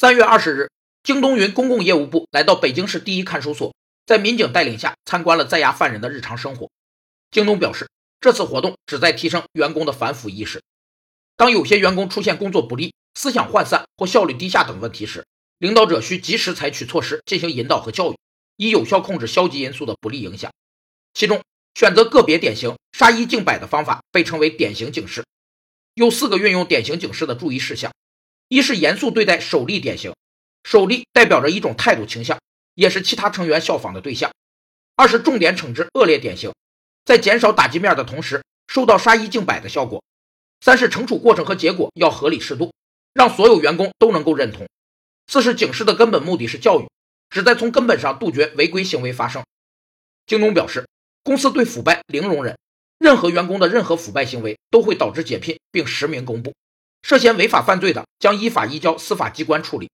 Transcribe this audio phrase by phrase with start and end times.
[0.00, 0.70] 三月二十日，
[1.02, 3.74] 京东云公共业务部来到北京市第一看守所，
[4.06, 6.70] 在民警带领下参观了在押犯人的日常生活。
[7.30, 7.86] 京东表示，
[8.18, 10.62] 这次活动旨在提升员工的反腐意识。
[11.36, 15.26] 当有些员工出现工作不力、思想涣散或效率低下等问题时，
[15.58, 18.16] 领导者需及时采取措施进行引导和教育，
[18.56, 20.50] 以有效控制消极因素的不利影响。
[21.12, 21.42] 其中，
[21.74, 25.22] 选择个别典型杀一儆百的方法被称为典型警示。
[25.92, 27.92] 有四个运用典型警示的注意事项：
[28.50, 30.12] 一是严肃对待首例典型，
[30.64, 32.36] 首例代表着一种态度倾向，
[32.74, 34.28] 也是其他成员效仿的对象；
[34.96, 36.52] 二是重点惩治恶劣典型，
[37.04, 40.02] 在减少打击面的同时，收到杀一儆百的效果；
[40.60, 42.74] 三是惩处过程和结果要合理适度，
[43.14, 44.66] 让所有员工都能够认同。
[45.28, 46.88] 四是警示的根本目的是教育，
[47.28, 49.44] 旨在从根本上杜绝违规行为发生。
[50.26, 50.88] 京东表示，
[51.22, 52.58] 公司对腐败零容忍，
[52.98, 56.52] 任何员工的任何腐败行为都会导致解聘并实名公布，
[57.02, 59.90] 涉嫌违法犯罪的将依法移交司法机关处理。